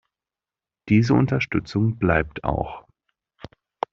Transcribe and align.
Diese 0.89 1.13
Unterstützung 1.13 1.99
bleibt 1.99 2.43
auch. 2.43 2.87